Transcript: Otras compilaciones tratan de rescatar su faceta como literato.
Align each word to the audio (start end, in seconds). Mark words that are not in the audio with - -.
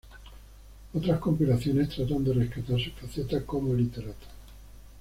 Otras 0.95 1.19
compilaciones 1.19 1.89
tratan 1.89 2.23
de 2.23 2.33
rescatar 2.33 2.79
su 2.81 2.89
faceta 2.89 3.45
como 3.45 3.71
literato. 3.71 4.25